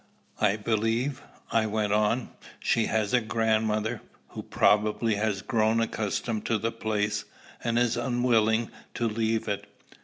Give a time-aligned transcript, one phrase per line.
[0.39, 1.21] "I believe,"
[1.51, 7.25] I went on, "she has a grandmother, who probably has grown accustomed to the place,
[7.63, 9.67] and is unwilling to leave it."